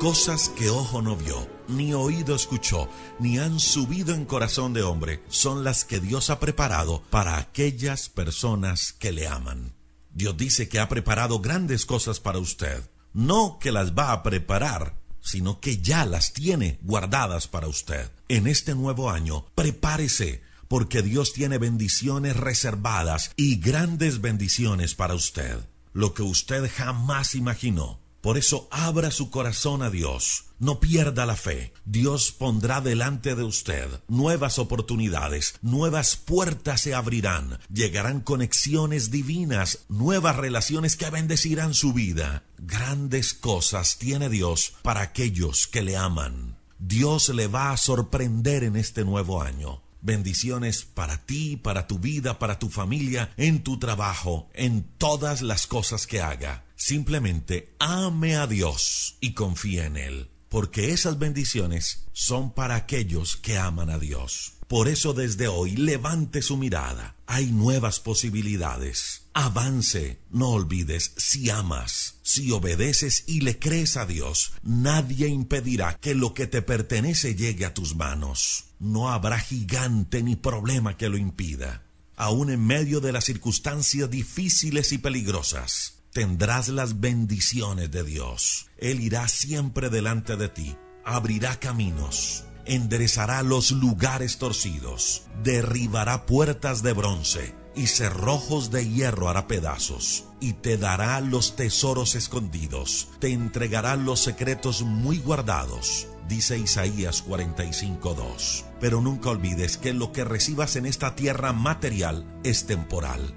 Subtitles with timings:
[0.00, 5.22] Cosas que ojo no vio, ni oído escuchó, ni han subido en corazón de hombre,
[5.28, 9.74] son las que Dios ha preparado para aquellas personas que le aman.
[10.14, 12.82] Dios dice que ha preparado grandes cosas para usted.
[13.12, 18.10] No que las va a preparar, sino que ya las tiene guardadas para usted.
[18.28, 25.58] En este nuevo año, prepárese, porque Dios tiene bendiciones reservadas y grandes bendiciones para usted,
[25.92, 28.00] lo que usted jamás imaginó.
[28.20, 30.44] Por eso abra su corazón a Dios.
[30.58, 31.72] No pierda la fe.
[31.86, 40.36] Dios pondrá delante de usted nuevas oportunidades, nuevas puertas se abrirán, llegarán conexiones divinas, nuevas
[40.36, 42.44] relaciones que bendecirán su vida.
[42.58, 46.58] Grandes cosas tiene Dios para aquellos que le aman.
[46.78, 49.82] Dios le va a sorprender en este nuevo año.
[50.02, 55.66] Bendiciones para ti, para tu vida, para tu familia, en tu trabajo, en todas las
[55.66, 56.64] cosas que haga.
[56.76, 63.58] Simplemente ame a Dios y confía en Él, porque esas bendiciones son para aquellos que
[63.58, 64.54] aman a Dios.
[64.66, 67.16] Por eso desde hoy levante su mirada.
[67.26, 69.19] Hay nuevas posibilidades.
[69.32, 70.20] Avance.
[70.30, 76.34] No olvides, si amas, si obedeces y le crees a Dios, nadie impedirá que lo
[76.34, 78.64] que te pertenece llegue a tus manos.
[78.80, 81.84] No habrá gigante ni problema que lo impida.
[82.16, 88.66] Aún en medio de las circunstancias difíciles y peligrosas, tendrás las bendiciones de Dios.
[88.78, 96.92] Él irá siempre delante de ti, abrirá caminos, enderezará los lugares torcidos, derribará puertas de
[96.92, 103.96] bronce y cerrojos de hierro hará pedazos, y te dará los tesoros escondidos, te entregará
[103.96, 108.64] los secretos muy guardados, dice Isaías 45.2.
[108.80, 113.34] Pero nunca olvides que lo que recibas en esta tierra material es temporal.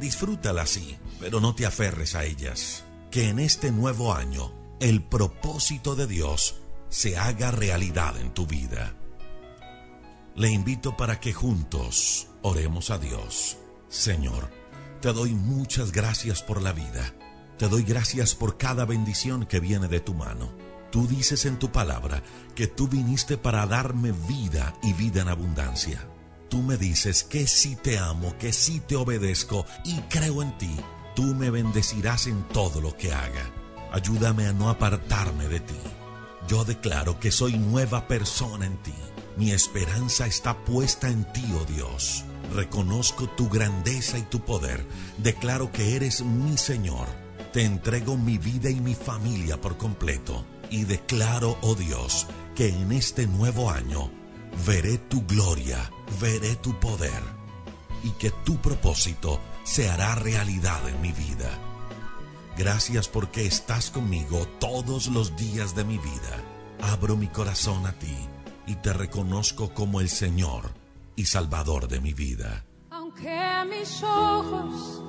[0.00, 2.82] Disfrútala así, pero no te aferres a ellas.
[3.12, 6.56] Que en este nuevo año el propósito de Dios
[6.88, 8.92] se haga realidad en tu vida.
[10.34, 13.58] Le invito para que juntos oremos a Dios.
[13.94, 14.50] Señor,
[15.00, 17.14] te doy muchas gracias por la vida.
[17.58, 20.52] Te doy gracias por cada bendición que viene de tu mano.
[20.90, 22.20] Tú dices en tu palabra
[22.56, 26.08] que tú viniste para darme vida y vida en abundancia.
[26.48, 30.74] Tú me dices que si te amo, que si te obedezco y creo en ti,
[31.14, 33.48] tú me bendecirás en todo lo que haga.
[33.92, 35.78] Ayúdame a no apartarme de ti.
[36.48, 38.94] Yo declaro que soy nueva persona en ti.
[39.36, 42.24] Mi esperanza está puesta en ti, oh Dios.
[42.52, 44.86] Reconozco tu grandeza y tu poder.
[45.18, 47.08] Declaro que eres mi Señor.
[47.52, 50.44] Te entrego mi vida y mi familia por completo.
[50.70, 54.10] Y declaro, oh Dios, que en este nuevo año
[54.66, 55.90] veré tu gloria,
[56.20, 57.22] veré tu poder
[58.02, 61.50] y que tu propósito se hará realidad en mi vida.
[62.56, 66.42] Gracias porque estás conmigo todos los días de mi vida.
[66.82, 68.16] Abro mi corazón a ti
[68.66, 70.83] y te reconozco como el Señor
[71.16, 72.64] y Salvador de mi vida.
[72.90, 75.02] Aunque mis ojos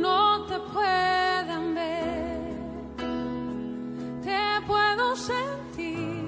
[0.00, 2.40] no te puedan ver,
[4.22, 6.20] te puedo sentir.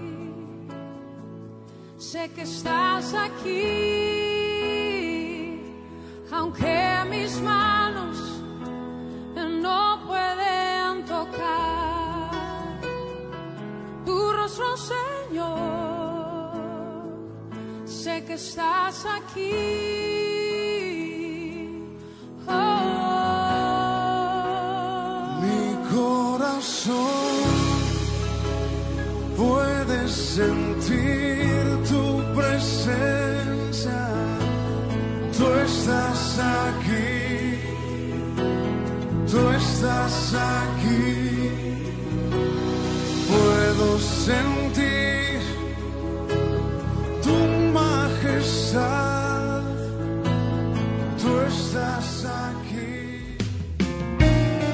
[1.99, 3.53] Sé que estás aquí,
[6.31, 8.19] aunque mis manos
[9.63, 12.31] no pueden tocar
[14.05, 15.82] tu rostro, Señor
[18.03, 19.53] sé que estás aquí.
[25.43, 25.63] Mi
[25.95, 26.97] corazón
[29.37, 32.05] puede sentir tu
[32.39, 34.03] presencia.
[35.37, 37.61] Tú estás aquí.
[39.31, 41.01] Tú estás aquí.
[43.31, 45.22] Puedo sentir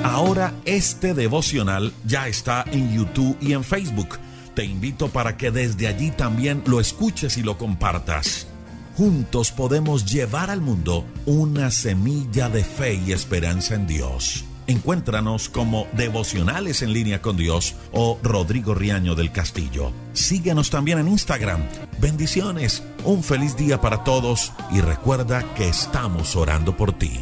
[0.02, 4.18] Ahora este devocional ya está en YouTube y en Facebook.
[4.54, 8.48] Te invito para que desde allí también lo escuches y lo compartas.
[8.96, 14.47] Juntos podemos llevar al mundo una semilla de fe y esperanza en Dios.
[14.68, 19.92] Encuéntranos como Devocionales en línea con Dios o Rodrigo Riaño del Castillo.
[20.12, 21.62] Síguenos también en Instagram.
[22.02, 27.18] Bendiciones, un feliz día para todos y recuerda que estamos orando por ti.